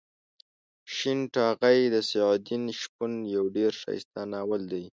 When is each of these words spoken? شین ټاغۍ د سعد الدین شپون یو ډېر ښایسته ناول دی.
شین 0.95 1.19
ټاغۍ 1.33 1.79
د 1.93 1.95
سعد 2.09 2.25
الدین 2.35 2.63
شپون 2.79 3.13
یو 3.35 3.43
ډېر 3.57 3.71
ښایسته 3.81 4.21
ناول 4.31 4.61
دی. 4.71 4.83